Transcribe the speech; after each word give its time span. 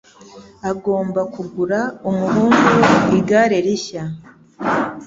Agomba 0.71 1.21
kugura 1.33 1.79
umuhungu 2.09 2.63
we 2.77 2.83
igare 3.19 3.57
rishya. 3.65 4.03